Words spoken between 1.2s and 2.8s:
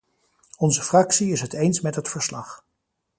is het eens met het verslag.